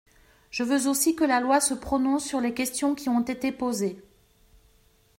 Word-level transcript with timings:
Je 0.49 0.63
veux 0.63 0.87
aussi 0.87 1.15
que 1.15 1.23
la 1.25 1.39
loi 1.39 1.61
se 1.61 1.75
prononce 1.75 2.25
sur 2.25 2.41
les 2.41 2.55
questions 2.55 2.95
qui 2.95 3.07
ont 3.07 3.21
été 3.21 3.51
posées. 3.51 4.01